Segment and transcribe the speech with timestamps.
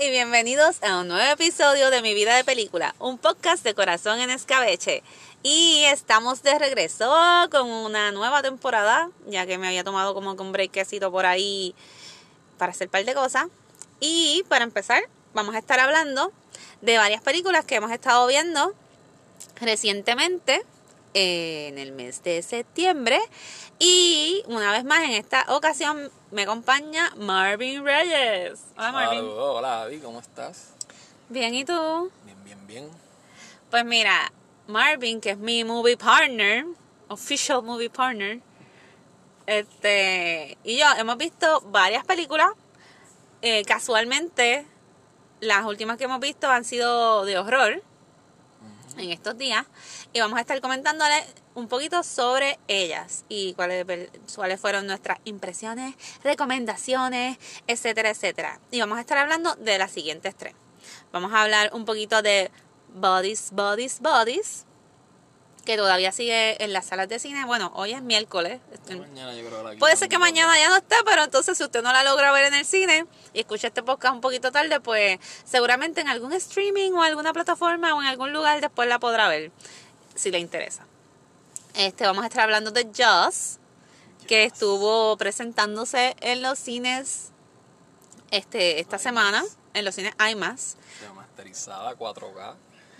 [0.00, 4.20] Y bienvenidos a un nuevo episodio de Mi Vida de Película, un podcast de corazón
[4.20, 5.02] en escabeche.
[5.42, 7.10] Y estamos de regreso
[7.50, 11.74] con una nueva temporada, ya que me había tomado como un breakcito por ahí
[12.58, 13.46] para hacer un par de cosas.
[13.98, 16.30] Y para empezar, vamos a estar hablando
[16.82, 18.74] de varias películas que hemos estado viendo
[19.60, 20.62] recientemente
[21.18, 23.18] en el mes de septiembre.
[23.78, 28.60] Y una vez más, en esta ocasión me acompaña Marvin Reyes.
[28.76, 29.24] Hola Marvin.
[29.24, 30.74] Hola Abby, ¿cómo estás?
[31.30, 32.12] Bien, ¿y tú?
[32.24, 32.90] Bien, bien, bien.
[33.70, 34.30] Pues mira,
[34.66, 36.66] Marvin, que es mi movie partner,
[37.08, 38.40] official movie partner,
[39.46, 42.50] este, y yo hemos visto varias películas.
[43.40, 44.66] Eh, casualmente,
[45.40, 47.82] las últimas que hemos visto han sido de horror
[48.96, 49.66] en estos días
[50.12, 53.86] y vamos a estar comentándole un poquito sobre ellas y cuáles,
[54.34, 58.60] cuáles fueron nuestras impresiones, recomendaciones, etcétera, etcétera.
[58.70, 60.54] Y vamos a estar hablando de las siguientes tres.
[61.12, 62.50] Vamos a hablar un poquito de
[62.94, 64.65] Bodies, Bodies, Bodies,
[65.66, 67.44] que todavía sigue en las salas de cine.
[67.44, 68.60] Bueno, hoy es miércoles.
[68.88, 71.82] Mañana yo creo que Puede ser que mañana ya no esté, pero entonces si usted
[71.82, 75.18] no la logra ver en el cine y escucha este podcast un poquito tarde, pues
[75.44, 79.50] seguramente en algún streaming o alguna plataforma o en algún lugar después la podrá ver,
[80.14, 80.86] si le interesa.
[81.74, 83.58] Este, vamos a estar hablando de Jaws,
[84.26, 87.32] que estuvo presentándose en los cines
[88.30, 89.02] este, esta IMAX.
[89.02, 92.54] semana, en los cines IMAX, Remasterizada 4K.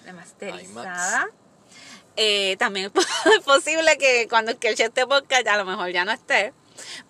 [0.04, 1.28] remasterizada.
[2.16, 2.90] Eh, también
[3.38, 6.52] es posible que cuando escuche este podcast a lo mejor ya no esté.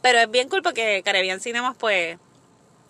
[0.03, 2.19] Pero es bien cool porque Caribbean Cinemas pues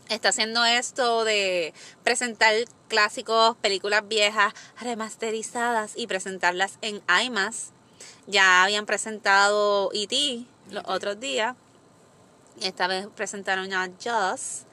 [0.08, 2.54] está haciendo esto de presentar
[2.88, 7.70] clásicos, películas viejas, remasterizadas y presentarlas en IMAX.
[8.26, 10.44] Ya habían presentado E.T.
[10.70, 10.92] los E.T..
[10.92, 11.56] otros días.
[12.60, 14.64] Esta vez presentaron a Jaws.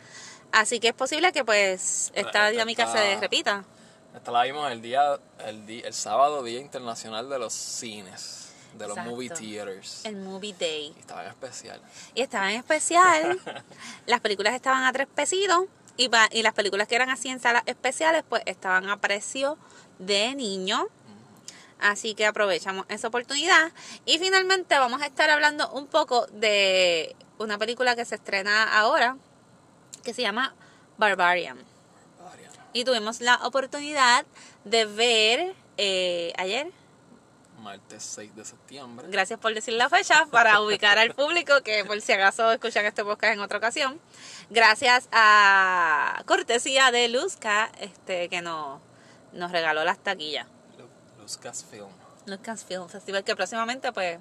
[0.52, 3.66] Así que es posible que pues esta Esta- dinámica se repita.
[4.16, 8.88] Esta la vimos el día, el, di- el sábado, Día Internacional de los Cines, de
[8.88, 9.12] los Exacto.
[9.12, 10.06] Movie Theaters.
[10.06, 10.94] El Movie Day.
[10.96, 11.82] Y estaba en especial.
[12.14, 13.40] Y estaba en especial.
[14.06, 15.66] las películas estaban a tres pesitos.
[15.98, 19.58] Y, pa- y las películas que eran así en salas especiales, pues estaban a precio
[20.00, 20.88] de niño.
[21.80, 23.72] Así que aprovechamos esa oportunidad.
[24.06, 29.18] Y finalmente vamos a estar hablando un poco de una película que se estrena ahora,
[30.04, 30.56] que se llama
[30.98, 31.58] Barbarian.
[32.74, 34.26] Y tuvimos la oportunidad
[34.66, 36.72] de ver eh, ayer,
[37.60, 39.08] Martes 6 de septiembre.
[39.10, 43.06] Gracias por decir la fecha para ubicar al público que por si acaso escuchan este
[43.06, 44.02] podcast en otra ocasión.
[44.50, 48.82] Gracias a cortesía de Luzca, este que nos,
[49.32, 50.46] nos regaló las taquillas.
[50.78, 51.88] Lu- Lucasfilm.
[52.26, 54.18] Lucas Film Festival que próximamente pues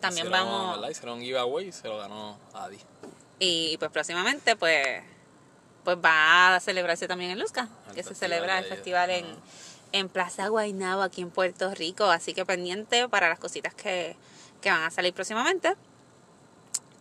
[0.00, 0.90] también Hicieron, vamos ¿verdad?
[0.90, 2.78] Hicieron un giveaway y se lo ganó Adi.
[3.38, 5.02] y pues próximamente pues
[5.84, 10.48] pues va a celebrarse también en Luzca, El que se celebra el festival en, Plaza
[10.48, 14.16] Guaynabo aquí en Puerto Rico, así que pendiente para las cositas que,
[14.60, 15.76] que van a salir próximamente.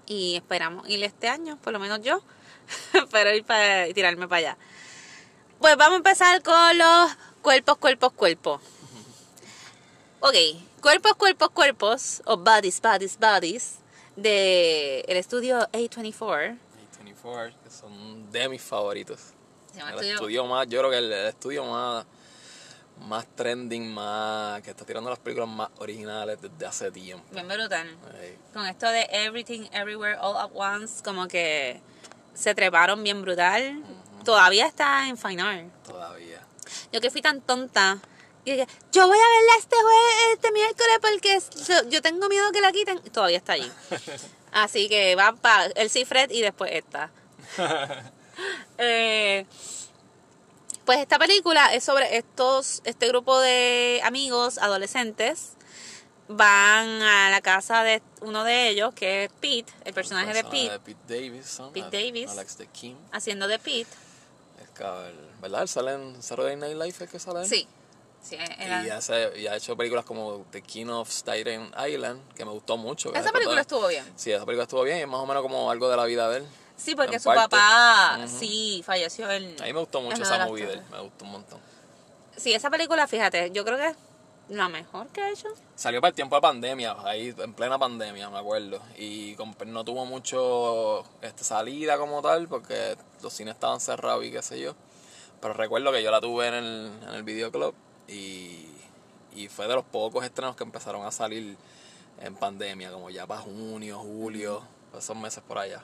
[0.05, 2.21] Y esperamos ir este año, por lo menos yo,
[3.11, 4.57] pero ir para y tirarme para allá.
[5.59, 7.11] Pues vamos a empezar con los
[7.41, 8.61] cuerpos, cuerpos, cuerpos.
[10.19, 10.35] Ok,
[10.81, 13.75] cuerpos, cuerpos, cuerpos, o bodies, bodies, bodies,
[14.15, 16.57] de el estudio A24.
[17.05, 19.19] A24, que son de mis favoritos.
[19.71, 22.05] Se llama El estudio- estudio más, yo creo que el, el estudio más,
[23.07, 27.25] más trending, más que está tirando las películas más originales desde hace tiempo.
[27.31, 27.97] Bien brutal.
[28.53, 31.81] Con esto de Everything, Everywhere, All at Once, como que
[32.33, 33.83] se treparon bien brutal.
[34.23, 35.67] Todavía está en Fine Art.
[35.85, 36.41] todavía.
[36.91, 37.99] Yo que fui tan tonta.
[38.45, 42.61] Y dije, yo voy a verla este jueves, este miércoles, porque yo- tengo miedo que
[42.61, 42.99] la quiten.
[43.03, 43.71] Y Todavía está allí.
[44.53, 47.11] Así que va para el Cifred y después esta.
[48.79, 49.45] Eh,
[50.85, 55.51] pues esta película es sobre estos, este grupo de amigos adolescentes.
[56.27, 60.45] Van a la casa de uno de ellos, que es Pete, el personaje de El
[60.47, 61.73] Pete, Pete Davidson.
[61.73, 62.29] Pete Davis.
[62.31, 62.97] Alex de Kim.
[63.11, 63.91] haciendo de Pete.
[64.79, 65.61] El- ¿Verdad?
[65.61, 67.41] Él sale en Saturday Night Live, ¿es que sale?
[67.41, 67.47] él?
[67.47, 67.67] Sí.
[68.23, 72.45] Sí era- Y, hace, y ha hecho películas como The King of Staten Island, que
[72.45, 73.13] me gustó mucho.
[73.13, 74.05] Esa película estuvo bien.
[74.15, 76.29] Sí, esa película estuvo bien y es más o menos como algo de la vida
[76.29, 76.47] de él.
[76.75, 77.41] Sí, porque su parte.
[77.55, 78.39] papá, Ujú.
[78.39, 79.61] sí, falleció en...
[79.61, 81.59] A mí me gustó mucho esa movie de él, me gustó un montón.
[82.35, 83.95] Sí, esa película, fíjate, yo creo que es
[84.49, 85.47] la mejor que ha hecho.
[85.75, 88.81] Salió para el tiempo de pandemia, ahí en plena pandemia, me acuerdo.
[88.97, 89.35] Y
[89.67, 94.59] no tuvo mucho este, salida como tal, porque los cines estaban cerrados y qué sé
[94.59, 94.75] yo.
[95.41, 97.73] Pero recuerdo que yo la tuve en el, en el videoclub
[98.07, 98.67] y,
[99.35, 101.57] y fue de los pocos estrenos que empezaron a salir
[102.21, 104.63] en pandemia, como ya para junio, julio,
[104.97, 105.83] esos meses por allá.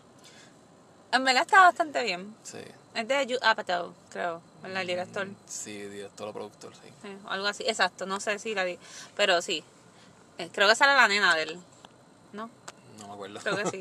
[1.12, 2.36] En verdad está bastante bien.
[2.44, 2.60] Sí,
[2.94, 4.82] Es de Judd Apatow, creo, ¿verdad?
[4.82, 5.28] El director.
[5.48, 7.10] Sí, director o productor, sí.
[7.28, 7.64] Algo así.
[7.68, 8.78] Exacto, no sé si la di.
[9.16, 9.64] Pero sí.
[10.38, 11.60] Eh, creo que sale la nena de él.
[12.32, 12.50] ¿No?
[13.00, 13.40] No me acuerdo.
[13.40, 13.80] Creo que sí.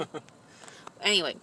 [1.05, 1.37] Anyway.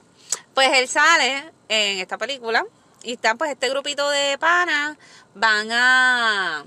[0.54, 2.66] Pues él sale en esta película.
[3.04, 4.98] Y están pues este grupito de panas.
[5.36, 6.66] Van a.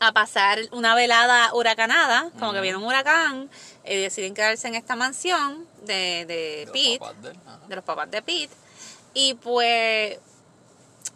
[0.00, 2.30] a pasar una velada huracanada.
[2.38, 3.50] Como que viene un huracán.
[3.84, 7.00] Y deciden quedarse en esta mansión de, de Pete
[7.68, 8.54] de los papás de Pete.
[9.14, 10.18] Y pues,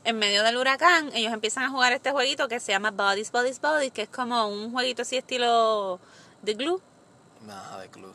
[0.05, 3.61] en medio del huracán, ellos empiezan a jugar este jueguito que se llama Bodies, Bodies,
[3.61, 6.00] Bodies, que es como un jueguito así estilo
[6.43, 6.81] de glue.
[7.43, 8.15] Nada de club.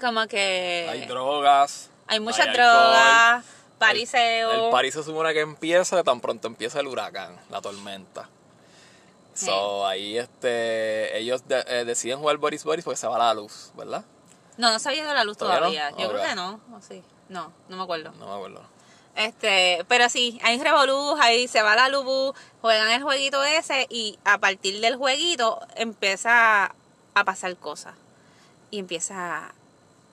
[0.00, 1.90] Como que Hay drogas.
[2.06, 3.44] hay muchas hay drogas,
[3.78, 4.66] pariseo.
[4.66, 8.28] El París se supone que empieza tan pronto empieza el huracán, la tormenta.
[9.46, 13.70] So, ahí este, ellos de- eh, deciden jugar Boris Boris porque se va la luz,
[13.74, 14.04] ¿verdad?
[14.56, 15.90] No, no se había ido la luz ¿Todavía todavía.
[15.92, 15.98] no?
[15.98, 16.60] Yo creo que no.
[16.76, 17.02] ¿O sí?
[17.28, 18.10] No, no me acuerdo.
[18.18, 18.62] No me acuerdo.
[19.14, 24.18] Este, pero sí, hay revolú, ahí se va la luz, juegan el jueguito ese y
[24.24, 26.72] a partir del jueguito empieza
[27.14, 27.94] a pasar cosas
[28.70, 29.52] y empieza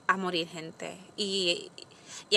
[0.07, 1.87] a morir gente y, y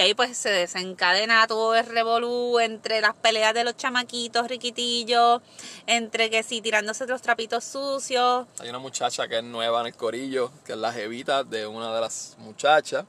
[0.01, 5.41] ahí pues se desencadena todo el revolú entre las peleas de los chamaquitos riquitillos,
[5.87, 9.95] entre que sí tirándose los trapitos sucios, Hay una muchacha que es nueva en el
[9.95, 13.05] corillo, que es la jevita de una de las muchachas.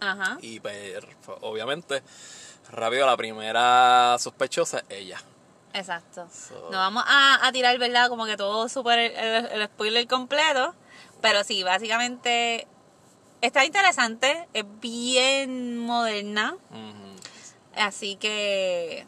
[0.00, 0.98] ajá, Y pues,
[1.40, 2.02] obviamente,
[2.70, 5.20] rápido la primera sospechosa es ella.
[5.72, 6.26] exacto.
[6.32, 8.08] So- No vamos a, a tirar, ¿verdad?
[8.08, 10.74] Como que todo súper el, el- el spoiler completo.
[11.22, 12.66] Pero sí, básicamente
[13.40, 14.48] está interesante.
[14.54, 16.56] Es bien moderna.
[17.74, 19.06] Así que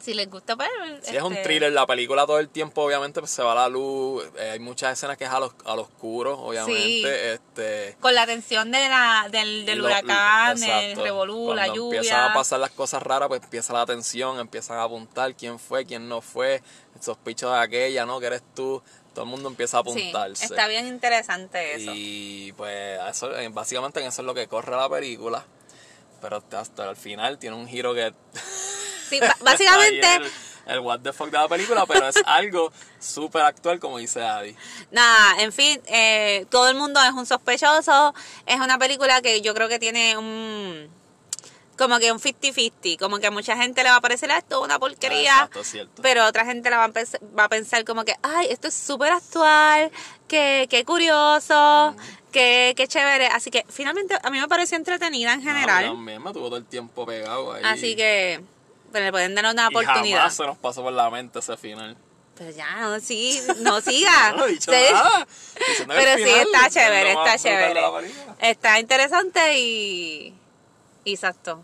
[0.00, 0.68] si les gusta, pues.
[1.02, 3.68] Si es un este, thriller, la película todo el tiempo, obviamente, pues se va la
[3.68, 4.24] luz.
[4.38, 6.80] eh, hay muchas escenas que es a lo, a lo oscuro, obviamente.
[6.80, 7.02] Sí.
[7.04, 11.96] Este, Con la atención de la, del, del lo- huracán, el revolú, la Cuando lluvia.
[11.98, 15.84] empiezan a pasar las cosas raras, pues empieza la atención, empiezan a apuntar quién fue,
[15.84, 16.62] quién no fue,
[16.94, 18.20] el sospecho de aquella, ¿no?
[18.20, 18.82] Que eres tú.
[19.16, 20.44] Todo el mundo empieza a Sí, apuntarse.
[20.44, 21.90] está bien interesante eso.
[21.94, 25.42] Y pues eso, eh, básicamente en eso es lo que corre la película.
[26.20, 28.12] Pero hasta, el final tiene un giro que...
[29.08, 30.06] Sí, básicamente,
[30.66, 34.54] el what the fuck de la película, pero es algo súper actual como dice Adi.
[34.90, 38.12] nada, en fin, eh, todo el mundo es un sospechoso.
[38.44, 40.90] Es una película que yo creo que tiene un.
[41.76, 42.98] Como que un 50-50.
[42.98, 45.32] Como que a mucha gente le va a parecer "Ah, esto es una porquería.
[45.32, 46.02] Ah, Exacto, cierto.
[46.02, 48.74] Pero otra gente le va a, pens- va a pensar como que, ay, esto es
[48.74, 49.90] súper actual,
[50.28, 51.94] que, qué curioso,
[52.32, 53.26] que, qué chévere.
[53.26, 55.84] Así que finalmente a mí me pareció entretenida en No, general.
[55.86, 57.62] también me tuvo todo el tiempo pegado ahí.
[57.64, 58.40] Así que
[58.90, 60.18] pues, le pueden dar una Y oportunidad.
[60.18, 61.96] jamás se nos pasó por la mente ese final.
[62.38, 64.32] Pero ya, no, sí, no siga.
[64.36, 64.78] No he dicho Sí.
[64.92, 65.26] nada.
[65.68, 67.80] Diciendo que Pero sí, está es chévere, está chévere.
[67.80, 68.02] la.
[68.48, 70.34] Está interesante y.
[71.06, 71.62] y Exacto.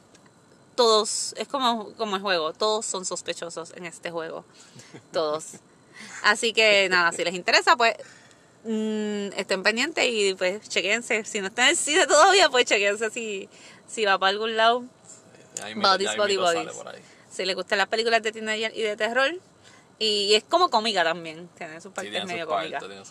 [0.75, 4.47] Todos, es como, como el juego, todos son sospechosos en este juego.
[5.13, 5.45] Todos.
[6.23, 7.95] Así que nada, si les interesa, pues
[8.65, 11.25] mm, estén pendientes y pues chequense.
[11.25, 13.51] Si no están en el cine todavía, pues chequense si,
[13.87, 14.85] si va para algún lado.
[15.63, 16.73] Ahí Bodies, ahí body, bodies.
[17.31, 19.31] Si les gustan las películas de teenager y de terror.
[19.99, 22.79] Y es como cómica también, tiene su Sí, parte tiene medio cómica.
[22.79, 23.03] tiene.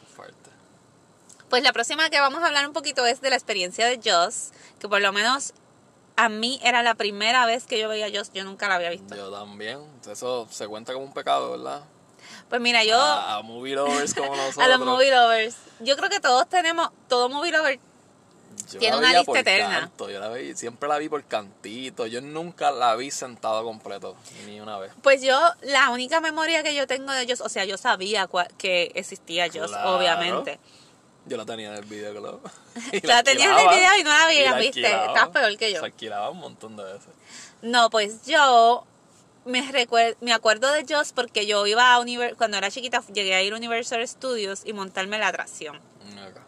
[1.50, 4.52] Pues la próxima que vamos a hablar un poquito es de la experiencia de Joss,
[4.80, 5.54] que por lo menos
[6.16, 8.90] a mí era la primera vez que yo veía a Joss, yo nunca la había
[8.90, 9.16] visto.
[9.16, 9.80] Yo también.
[10.10, 11.82] Eso se cuenta como un pecado, ¿verdad?
[12.50, 14.58] Pues mira, yo A, a movie lovers como nosotros.
[14.66, 17.80] a los movie lovers, yo creo que todos tenemos, todo movie lover,
[18.72, 19.80] Yo tiene una lista eterna.
[19.80, 22.08] canto, yo la vi, siempre la vi por cantito.
[22.08, 24.16] Yo nunca la vi sentado completo,
[24.46, 24.92] ni una vez.
[25.02, 28.92] pues yo, la única memoria que yo tengo de Joss, o sea, yo sabía que
[28.96, 29.96] existía Joss, Claro.
[29.98, 30.60] obviamente.
[31.26, 32.42] Yo la tenía en el videoclub.
[32.92, 34.82] Y La tenías en el video y no la veías, ¿viste?
[34.82, 35.80] Estás peor que yo.
[35.80, 37.10] Se alquilaba un montón de veces.
[37.62, 38.86] No, pues yo
[39.46, 43.36] me recuer- me acuerdo de Joss porque yo iba a Univer cuando era chiquita llegué
[43.36, 45.78] a ir a Universal Studios y montarme la atracción.
[46.20, 46.42] Acá.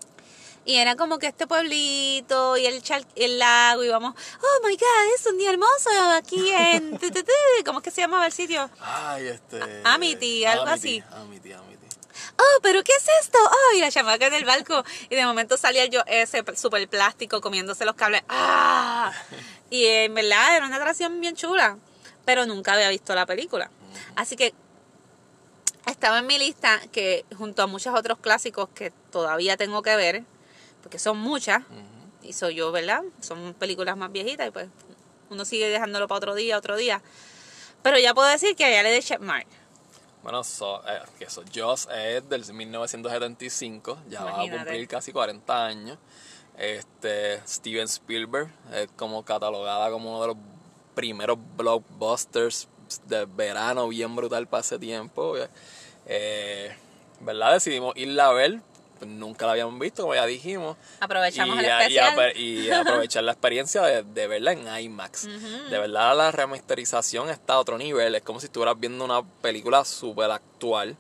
[0.66, 4.74] Y era como que este pueblito y el, chal- el lago y vamos, oh my
[4.76, 6.98] god, es un día hermoso aquí en...
[6.98, 7.32] tu, tu, tu".
[7.66, 8.70] ¿Cómo es que se llamaba el sitio?
[8.80, 9.60] Ay, este.
[9.84, 11.16] Amity, algo Amity, así.
[11.16, 11.83] Amity, Amity.
[12.38, 13.38] Oh, pero ¿qué es esto?
[13.44, 14.84] Oh, y la chamaca en el barco.
[15.10, 18.24] Y de momento salía yo ese super plástico comiéndose los cables.
[18.30, 19.12] ¡Ah!
[19.70, 21.78] Y en verdad era una atracción bien chula.
[22.26, 23.70] Pero nunca había visto la película.
[24.16, 24.54] Así que
[25.86, 30.24] estaba en mi lista que junto a muchos otros clásicos que todavía tengo que ver,
[30.82, 31.64] porque son muchas,
[32.22, 33.04] y soy yo, ¿verdad?
[33.20, 34.70] Son películas más viejitas y pues
[35.30, 37.02] uno sigue dejándolo para otro día, otro día.
[37.82, 39.48] Pero ya puedo decir que ya le de Checkmark.
[40.24, 45.66] Bueno, so, eh, que eso, Joss es del 1975, ya va a cumplir casi 40
[45.66, 45.98] años.
[46.58, 50.38] Este, Steven Spielberg es como catalogada como uno de los
[50.96, 52.70] primeros blockbusters
[53.06, 55.36] de verano bien brutal para ese tiempo.
[56.06, 56.76] Eh,
[57.20, 57.54] ¿Verdad?
[57.54, 58.62] Decidimos irla a ver.
[59.04, 60.78] Pues nunca la habíamos visto, como ya dijimos.
[61.02, 61.66] Aprovechamos y,
[61.98, 65.28] el y aprovechar la experiencia de, de verla en IMAX.
[65.70, 68.16] De verdad, la remasterización está a otro nivel.
[68.16, 70.96] Es como si estuvieras viendo una película súper actual.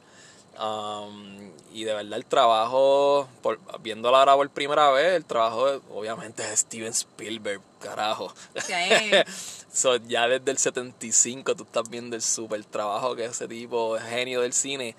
[0.59, 5.81] Um, y de verdad, el trabajo, por, viéndola ahora por primera vez, el trabajo, de-
[5.91, 8.33] obviamente, es Steven Spielberg, carajo.
[8.57, 8.73] Sí.
[9.73, 14.41] So, ya desde el 75 tú estás viendo el super trabajo que ese tipo, genio
[14.41, 14.95] del cine,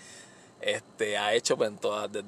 [0.60, 2.24] este, ha hecho pues, en todas, de-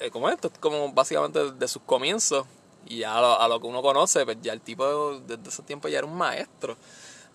[0.00, 2.46] eh, como esto, es como básicamente desde sus comienzos.
[2.86, 5.62] Y ya a lo, a lo que uno conoce, pues ya el tipo desde ese
[5.62, 6.76] tiempo ya era un maestro.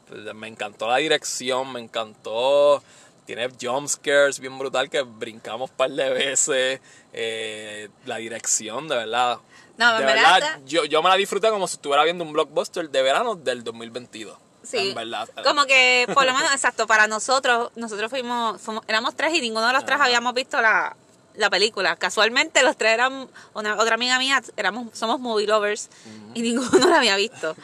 [0.08, 2.82] Pues, me encantó la dirección, me encantó.
[3.26, 6.80] Tiene jump scares bien brutal que brincamos un par de veces.
[7.14, 9.40] eh, la dirección, de verdad.
[9.78, 13.02] No, de verdad- yo, yo me la disfruté como si estuviera viendo un blockbuster de
[13.02, 14.38] verano del 2022.
[14.70, 15.30] Sí, En verdad.
[15.44, 19.66] como que por lo menos, exacto, para nosotros, nosotros fuimos, fuimos- éramos tres y ninguno
[19.68, 20.96] de los tres habíamos visto la,
[21.36, 21.96] la película.
[21.96, 25.90] Casualmente los tres eran, una, otra amiga mía, éramos, somos movie lovers
[26.34, 27.56] y ninguno la había visto.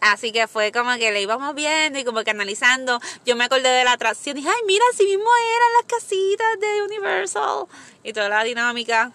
[0.00, 3.00] Así que fue como que le íbamos viendo y como que analizando.
[3.24, 6.60] Yo me acordé de la atracción y dije, ay, mira, así mismo eran las casitas
[6.60, 7.64] de Universal
[8.02, 9.12] y toda la dinámica.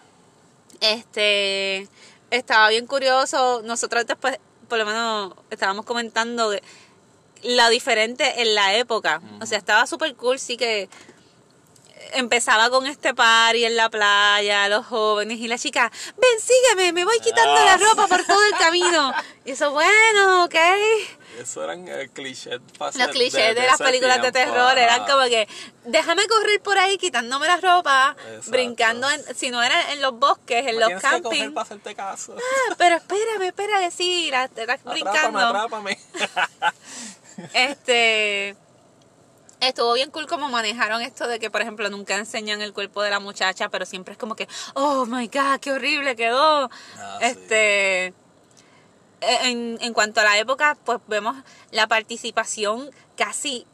[0.82, 1.88] Este,
[2.32, 3.62] estaba bien curioso.
[3.64, 6.64] Nosotros después, por lo menos, estábamos comentando que
[7.44, 9.22] lo diferente en la época.
[9.42, 10.90] O sea, estaba súper cool, sí que
[12.14, 17.06] empezaba con este party en la playa, los jóvenes y la chica, ven, sígueme, me
[17.06, 17.84] voy quitando Ah, la sí.
[17.84, 19.14] ropa por todo el camino.
[19.46, 20.56] Y eso, bueno, ok.
[21.40, 22.60] Eso eran eh, clichés.
[22.80, 25.48] Los clichés de, las películas de terror eran como que,
[25.86, 28.52] déjame correr por ahí quitándome la ropa, Exacto.
[28.52, 31.52] brincando, en, si no era en los bosques, en los campings.
[31.54, 32.36] para hacerte caso.
[32.38, 35.40] Ah, pero espérame, espérame, sí, la, la- Atrápame, brincando.
[35.40, 36.00] atrápame.
[37.54, 38.56] Este
[39.60, 43.10] estuvo bien cool como manejaron esto de que, por ejemplo, nunca enseñan el cuerpo de
[43.10, 46.70] la muchacha, pero siempre es como que, oh my god, qué horrible quedó.
[46.98, 48.14] Ah, este
[49.22, 51.36] e, en, en cuanto a la época, pues vemos
[51.72, 53.66] la participación casi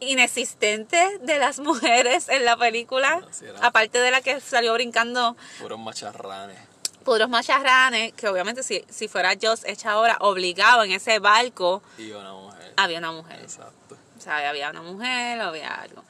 [0.00, 3.20] inexistente de las mujeres en la película,
[3.60, 6.58] aparte de la que salió brincando Puros macharranes.
[7.08, 12.10] Puros macharranes, que obviamente si, si fuera Joss hecha ahora, obligado en ese barco, Y
[12.10, 12.72] una mujer.
[12.76, 13.40] había una mujer.
[13.40, 13.96] Exacto.
[14.16, 16.04] O sea, había una mujer, había algo.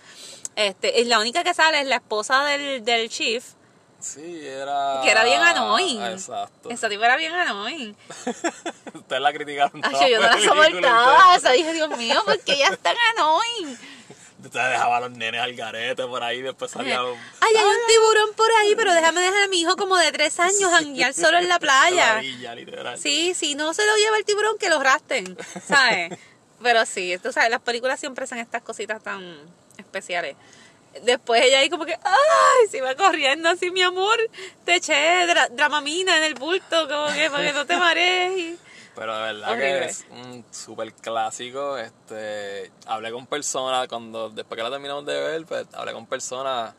[0.57, 3.45] Este, y la única que sale es la esposa del, del chief,
[4.01, 5.01] Sí, era.
[5.05, 6.03] que era bien annoying.
[6.03, 6.71] Exacto.
[6.71, 7.97] Esa tipa era bien annoying.
[8.95, 9.81] Ustedes la criticaron.
[9.85, 11.35] Ay, yo no la soportaba.
[11.37, 13.79] ustedes- Eso dije, Dios mío, ¿por qué ella es tan annoying?
[14.45, 17.19] Ustedes dejaban a los nenes al garete por ahí, después salía un.
[17.41, 20.39] Ay, hay un tiburón por ahí, pero déjame dejar a mi hijo como de tres
[20.39, 22.07] años janguear solo en la playa.
[22.07, 22.99] Maravilla, literal.
[22.99, 26.17] Sí, si no se lo lleva el tiburón, que lo rasten, ¿sabes?
[26.63, 29.39] Pero sí, tú sabes, las películas siempre hacen estas cositas tan
[29.77, 30.37] especiales.
[31.03, 34.17] Después ella ahí como que, ay, se iba corriendo así, mi amor,
[34.65, 38.59] te eché dra- dramamina en el bulto, como que para que no te marees.
[38.99, 39.79] Pero de verdad Horrible.
[39.79, 41.79] que es un súper clásico.
[41.79, 46.75] Este, hablé con personas cuando, después que la terminamos de ver, pues hablé con personas,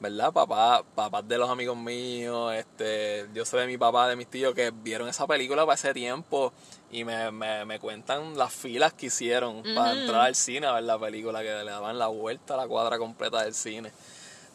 [0.00, 0.32] ¿verdad?
[0.32, 4.54] Papá, papás de los amigos míos, este, yo sé de mi papá, de mis tíos
[4.54, 6.52] que vieron esa película para ese tiempo
[6.90, 10.84] y me, me, me cuentan las filas que hicieron para entrar al cine a ver
[10.84, 13.92] la película, que le daban la vuelta a la cuadra completa del cine.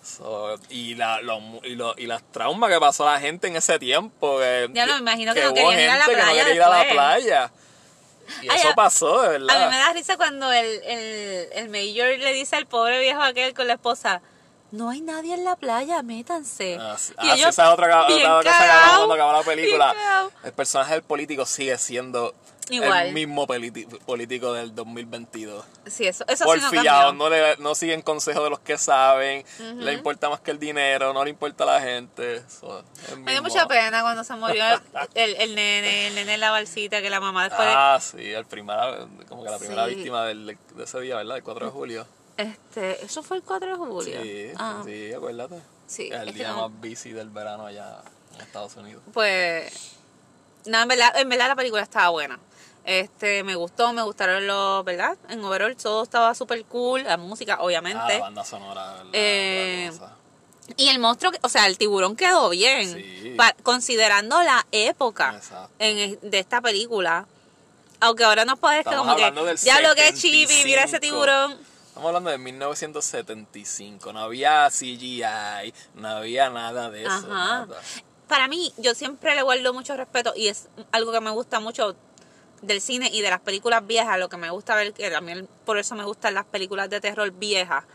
[0.05, 3.79] So, y, la, los y, los- y las traumas que pasó la gente en ese
[3.79, 4.37] tiempo.
[4.39, 6.43] Que, Ya me imagino que no hubo querían ir a la gente que no playa
[6.45, 7.51] quería ir a la playa.
[8.43, 9.69] Y Ay, eso pasó, de A mí verdad.
[9.71, 13.67] me da risa cuando el, el, el mayor le dice al pobre viejo aquel con
[13.67, 14.21] la esposa,
[14.71, 16.77] no hay nadie en la playa, métanse.
[16.79, 19.95] Ah, sí, Y ah, sí, esa es otra, que hablamos cagao, cuando acabó la película.
[20.43, 22.33] El personaje del político sigue siendo
[22.69, 23.07] Igual.
[23.07, 25.63] el mismo político del 2022.
[25.85, 27.13] Sí, eso, eso sí no cambió.
[27.13, 29.45] no, le, no siguen consejos de los que saben,
[29.77, 32.43] le importa más que el dinero, no le importa a la gente.
[33.17, 34.63] Me dio mucha pena cuando se murió
[35.13, 37.67] el, el, nene, el nene en la balsita, que la mamá después...
[37.69, 41.37] Ah, sí, el primera, como que la primera víctima del, de ese día, ¿verdad?
[41.37, 42.07] El 4 de julio.
[42.37, 44.21] Este, eso fue el 4 de julio.
[44.21, 45.55] Sí, Ah, sí, acuérdate.
[45.87, 48.01] Sí, el es que día no- más busy del verano allá
[48.33, 49.01] en Estados Unidos.
[49.13, 49.71] Pues,
[50.65, 52.39] no, en verdad, en verdad la película estaba buena.
[52.83, 55.17] Este, me gustó, me gustaron los, ¿verdad?
[55.29, 58.13] En overall todo estaba súper cool, la música, Ah, obviamente.
[58.15, 59.09] la banda sonora, ¿verdad?
[59.13, 59.91] Eh,
[60.77, 63.33] y el monstruo, que- o sea, el tiburón quedó bien, Sí.
[63.37, 65.39] pa- considerando la época
[65.79, 67.25] en, de esta película.
[68.01, 70.99] Aunque ahora nos parezca Estamos como que, ya lo que es chibi, mira ese 75.
[70.99, 71.74] tiburón.
[71.95, 74.11] Estamos hablando de 1975.
[74.11, 77.09] No había CGI, no había nada de eso.
[77.09, 77.27] Ajá.
[77.29, 77.81] nada.
[78.27, 81.95] Para mí, yo siempre le guardo mucho respeto y es algo que me gusta mucho
[82.61, 85.77] del cine y de las películas viejas, lo que me gusta ver, que también por
[85.77, 87.85] eso me gustan las películas de terror viejas,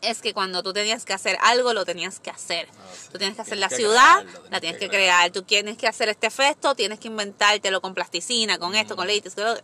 [0.00, 2.66] es que cuando tú tenías que hacer algo, lo tenías que hacer.
[2.72, 3.10] Ah, sí.
[3.12, 5.30] Tú tienes que hacer Tienes la que ciudad, crearlo, la tienes que crear.
[5.30, 9.36] Tú tienes que hacer este efecto, tienes que inventártelo con plasticina, con esto, con látex,
[9.36, 9.54] con lo.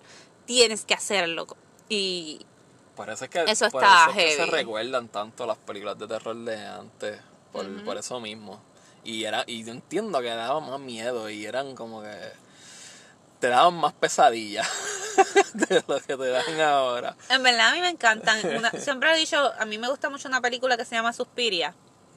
[0.46, 1.48] Tienes que hacerlo.
[1.88, 2.46] Y
[3.09, 4.50] Es que, Eso por está eso es que se heavy.
[4.50, 7.21] recuerdan tanto las películas de terror de antes.
[7.52, 8.61] Por, por eso mismo.
[9.05, 12.33] Y era y yo entiendo que daban más miedo y eran como que
[13.40, 14.69] te daban más pesadillas
[15.55, 17.17] de lo que te dan ahora.
[17.28, 18.45] en verdad a mí me encantan.
[18.57, 21.75] Una- siempre he dicho, a mí me gusta mucho una película que se llama Suspiria.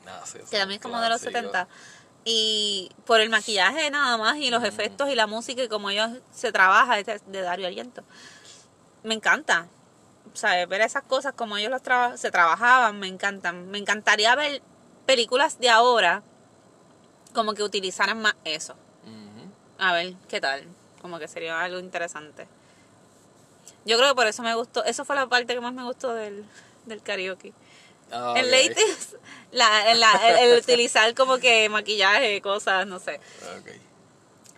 [0.08, 1.40] Ah, sí, que también es como de los clásico.
[1.52, 1.68] 70.
[2.26, 6.10] Y por el maquillaje nada más y los efectos y la música y como ellos
[6.32, 8.04] se trabaja de Dario Aliento.
[9.04, 9.68] Me encanta.
[10.34, 13.70] Sea, ver esas cosas como ellos los traba- se trabajaban, me encantan.
[13.70, 14.62] Me encantaría ver
[15.06, 16.24] películas de ahora
[17.34, 18.76] como que utilizaran más eso.
[19.78, 20.66] A ver, ¿qué tal?
[21.02, 22.48] Como que sería algo interesante.
[23.84, 24.84] Yo creo que por eso me gustó.
[24.86, 26.46] Eso fue la parte que más me gustó del,
[26.86, 27.52] del karaoke.
[28.12, 28.52] El ok.
[28.52, 29.16] látex,
[29.52, 33.20] la, la- el, el utilizar como que maquillaje, cosas, no sé.
[33.60, 33.70] Ok.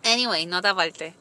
[0.05, 1.13] Anyway, nota aparte.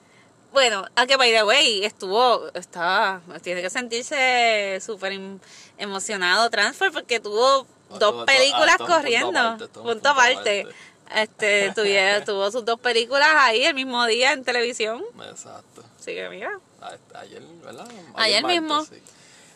[0.53, 5.39] Bueno, a que by the way, estuvo, estaba, tiene que sentirse súper em-
[5.79, 9.39] emocionado Transfer porque tuvo Ah, dos tuvo- películas ah, punto corriendo.
[9.41, 10.61] aparte, punto aparte.
[10.63, 10.77] aparte.
[11.15, 15.03] Este, tuviera- tuvo sus dos películas ahí el mismo día en televisión.
[15.31, 15.83] Exacto.
[15.99, 16.59] Así que mira.
[16.81, 17.87] A- Ayer, ¿verdad?
[18.15, 18.85] Ayer mismo.
[18.85, 19.03] sí.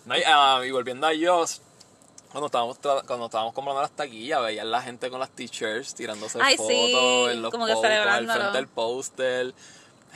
[0.06, 1.60] No, y, ah, y volviendo a ellos,
[2.30, 6.56] cuando estábamos, cuando estábamos comprando las taquillas, veían la gente con las t-shirts tirándose Ay,
[6.56, 9.52] fotos sí, en los como que al frente del póster.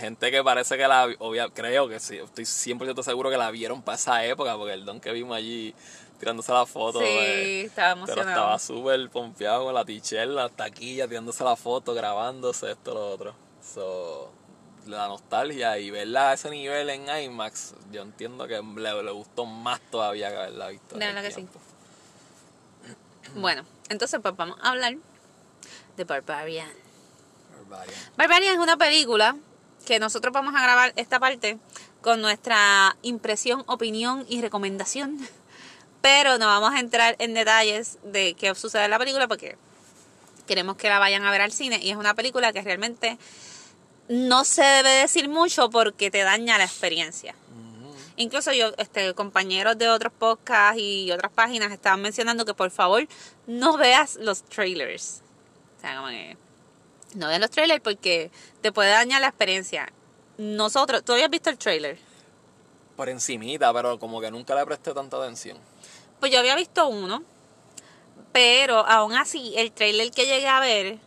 [0.01, 3.83] Gente que parece que la, obvia, creo que sí, estoy 100% seguro que la vieron
[3.83, 5.75] para esa época, porque el don que vimos allí
[6.19, 7.01] tirándose la foto.
[7.01, 8.31] Sí, eh, estaba Pero emocionado.
[8.31, 13.35] estaba súper pompeado con la t-shirt, las taquillas, tirándose la foto, grabándose, esto, lo otro.
[13.63, 14.33] So,
[14.87, 19.45] la nostalgia y verla a ese nivel en IMAX, yo entiendo que le, le gustó
[19.45, 20.97] más todavía que haberla visto.
[20.97, 21.47] De verdad que sí.
[23.35, 24.95] Bueno, entonces pues vamos a hablar
[25.97, 26.71] de Barbarian.
[27.69, 28.01] Barbarian.
[28.17, 29.37] Barbarian es una película
[29.87, 31.59] que nosotros vamos a grabar esta parte
[32.01, 35.19] con nuestra impresión, opinión y recomendación.
[36.01, 39.57] Pero no vamos a entrar en detalles de qué sucede en la película porque
[40.47, 43.19] queremos que la vayan a ver al cine y es una película que realmente
[44.09, 47.35] no se debe decir mucho porque te daña la experiencia.
[48.17, 53.07] Incluso yo, este, compañeros de otros podcasts y otras páginas estaban mencionando que por favor
[53.47, 55.23] no veas los trailers.
[55.79, 56.37] O sea, como que
[57.15, 59.93] no veas los trailers porque te puede dañar la experiencia.
[60.39, 61.99] Nosotros, ¿tú habías visto el trailer?
[62.97, 65.59] Por encimita, pero como que nunca le presté tanta atención.
[66.19, 67.23] Pues yo había visto uno,
[68.33, 70.99] pero aún así el trailer que llegué a ver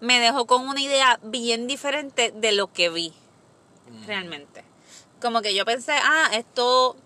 [0.00, 3.14] me dejó con una idea bien diferente de lo que vi
[4.06, 4.64] realmente.
[5.20, 6.96] Como que yo pensé, ah, esto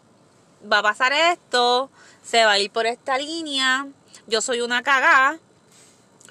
[0.70, 1.90] va a pasar esto,
[2.22, 3.86] se va a ir por esta línea,
[4.26, 5.38] yo soy una cagá,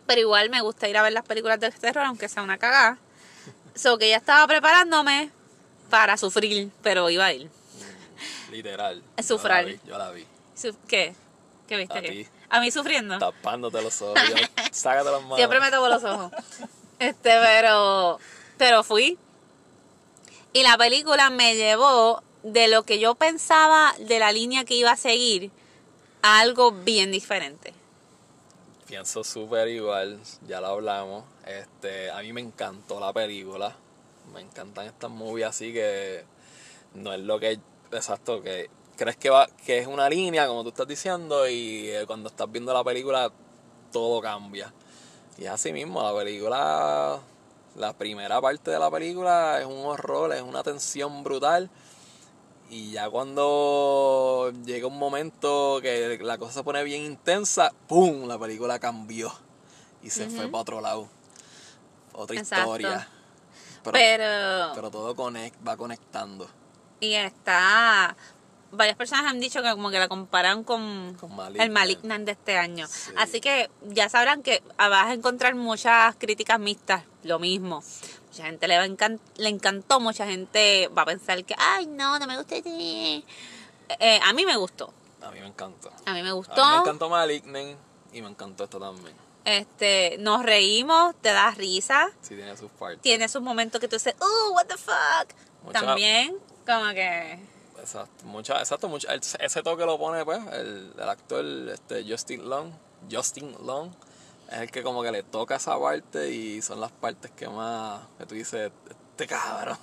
[0.10, 2.98] pero igual me gusta ir a ver las películas de terror aunque sea una cagá.
[3.76, 5.30] So que ya estaba preparándome
[5.92, 7.48] para sufrir, pero iba a ir.
[8.50, 9.04] Literal.
[9.18, 9.66] Es Yo la sufrar.
[9.66, 10.26] vi, Yo la vi.
[10.88, 11.14] ¿Qué?
[11.68, 11.96] ¿Qué viste?
[12.00, 12.10] A ¿Qué?
[12.10, 12.28] ti.
[12.50, 13.20] ¿A mí sufriendo?
[13.20, 14.20] Tapándote los ojos.
[14.30, 14.36] yo,
[14.72, 15.38] sácate las manos.
[15.38, 16.32] Siempre me toco los ojos.
[16.98, 18.20] Este, pero,
[18.58, 19.16] pero fui.
[20.54, 24.90] Y la película me llevó de lo que yo pensaba de la línea que iba
[24.90, 25.52] a seguir
[26.24, 27.76] a algo bien diferente.
[28.90, 31.24] Pienso súper igual, ya lo hablamos.
[31.46, 33.76] Este, a mí me encantó la película.
[34.34, 36.24] Me encantan estas movies así que
[36.96, 37.60] no es lo que
[37.92, 42.06] exacto que crees que va que es una línea como tú estás diciendo y eh,
[42.08, 43.32] cuando estás viendo la película
[43.92, 44.74] todo cambia.
[45.38, 47.20] Y así mismo, la película
[47.76, 51.70] la primera parte de la película es un horror, es una tensión brutal.
[52.70, 58.28] Y ya cuando llega un momento que la cosa se pone bien intensa, ¡pum!
[58.28, 59.34] La película cambió.
[60.04, 61.10] Y se fue para otro lado.
[62.14, 62.66] Otra Exacto.
[62.66, 63.08] historia.
[63.84, 66.50] Pero, Pero, pero todo conect, va conectando
[67.00, 68.16] y está,
[68.72, 71.62] varias personas han dicho que como que la comparan con, con Malignant.
[71.66, 72.88] el Malignant de este año.
[72.88, 73.12] Sí.
[73.18, 77.84] Así que ya sabrán que vas a encontrar muchas críticas mixtas, lo mismo.
[78.40, 81.88] Mucha gente le, va a encan- le encantó, mucha gente va a pensar que, ay,
[81.88, 82.56] no, no me gusta.
[82.56, 82.70] ese".
[84.00, 85.92] Eh, a mí me gustó, A mí me encantó.
[86.06, 86.64] a mí me A gustó.
[86.66, 87.78] mí me encantó Malignant
[88.14, 89.14] y me encantó esto también.
[89.44, 93.02] Este, nos reímos, te da risa, Sí, tiene sus partes.
[93.02, 95.34] tiene sus momentos que tú dices, oh, what the fuck.
[95.64, 97.40] Mucha- También, como que,
[97.78, 102.48] Exacto, mucha, exacto mucha, el- ese toque lo pone pues el, el actor este, Justin
[102.48, 102.72] Long.
[103.12, 103.92] Justin Long
[104.52, 108.02] es el que como que le toca esa parte y son las partes que más,
[108.18, 108.72] que tú dices,
[109.12, 109.78] este cabrón.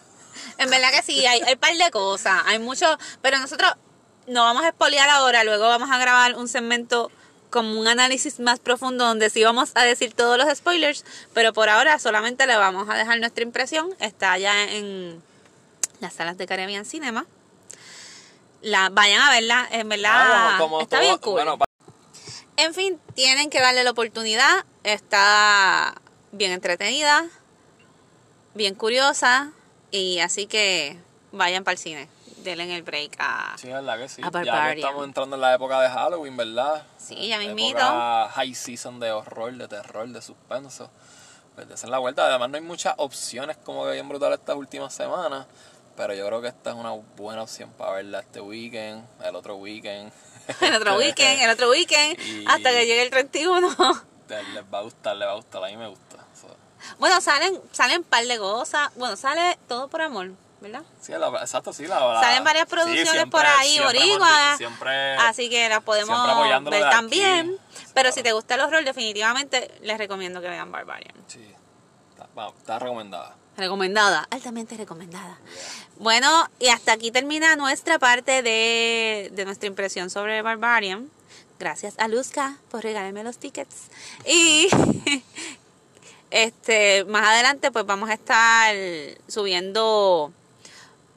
[0.58, 3.72] En verdad que sí, hay, hay un par de cosas, hay mucho, pero nosotros
[4.26, 7.10] no vamos a espolear ahora, luego vamos a grabar un segmento
[7.50, 11.68] como un análisis más profundo donde sí vamos a decir todos los spoilers, pero por
[11.68, 15.22] ahora solamente le vamos a dejar nuestra impresión, está ya en
[16.00, 17.24] las salas de Caribbean Cinema.
[18.62, 21.32] La, vayan a verla, en verdad Ah, como- está todo- bien cool.
[21.34, 21.56] bueno,
[22.56, 24.64] En fin, tienen que darle la oportunidad.
[24.82, 25.94] Está
[26.32, 27.26] bien entretenida,
[28.54, 29.52] bien curiosa.
[29.90, 30.98] Y así que
[31.32, 32.08] vayan para el cine.
[32.38, 33.56] Denle el break a...
[33.58, 34.22] Sí, es verdad que sí.
[34.22, 36.84] A Ya que estamos entrando en la época de Halloween, ¿verdad?
[36.96, 37.78] Sí, ya mismito.
[37.78, 40.90] high season de horror, de terror, de suspenso.
[41.54, 42.26] Pues desen la vuelta.
[42.26, 45.46] Además, no hay muchas opciones como que bien brutales estas últimas semanas.
[45.96, 49.56] Pero yo creo que esta es una buena opción para verla este weekend, el otro
[49.56, 50.12] weekend.
[50.60, 53.68] El otro weekend, el otro weekend, Y- hasta que llegue el 31.
[54.28, 55.64] Les va a gustar, les va a gustar.
[55.64, 56.16] A mí me gusta.
[56.40, 56.48] So,
[56.98, 58.90] bueno, salen salen par de cosas.
[58.96, 60.82] Bueno, sale todo por amor, ¿verdad?
[61.00, 61.86] sí, la- exacto, sí.
[61.86, 63.78] La, la- Salen varias sí, producciones siempre- por ahí,
[64.56, 66.18] Siempre, Así que las podemos
[66.70, 67.56] ver también.
[67.94, 68.12] Pero Claro.
[68.12, 71.14] si te gusta el horror, definitivamente les recomiendo que vean Barbarian.
[71.28, 71.46] Sí,
[72.58, 73.34] está recomendada.
[73.56, 75.38] Recomendada, altamente recomendada.
[75.98, 81.10] Bueno, y hasta aquí termina nuestra parte de, de nuestra impresión sobre Barbarian.
[81.58, 83.88] Gracias a Luzca por regalarme los tickets.
[84.26, 84.68] Y
[86.30, 88.74] este más adelante pues vamos a estar
[89.26, 90.32] subiendo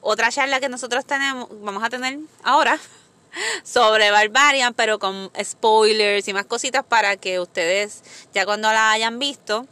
[0.00, 2.78] otra charla que nosotros tenemos, vamos a tener ahora
[3.64, 9.18] sobre Barbarian, pero con spoilers y más cositas para que ustedes ya cuando la hayan
[9.18, 9.66] visto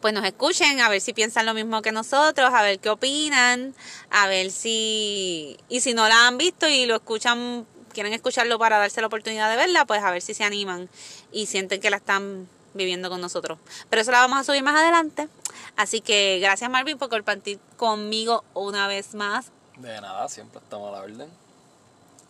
[0.00, 3.74] pues nos escuchen, a ver si piensan lo mismo que nosotros, a ver qué opinan,
[4.10, 8.78] a ver si, y si no la han visto y lo escuchan, quieren escucharlo para
[8.78, 10.88] darse la oportunidad de verla, pues a ver si se animan
[11.32, 13.58] y sienten que la están viviendo con nosotros.
[13.88, 15.28] Pero eso la vamos a subir más adelante.
[15.76, 19.46] Así que gracias Marvin por compartir conmigo una vez más.
[19.76, 21.28] De nada, siempre estamos a la orden.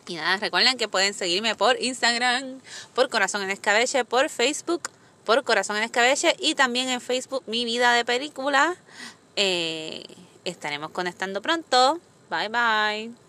[0.07, 2.61] Y nada, recuerden que pueden seguirme por Instagram,
[2.95, 4.91] por Corazón en Escabeche, por Facebook,
[5.31, 8.75] por Corazón en Escabeche y también en Facebook Mi Vida de Película.
[9.37, 10.03] Eh,
[10.45, 12.01] estaremos conectando pronto.
[12.29, 13.20] Bye bye.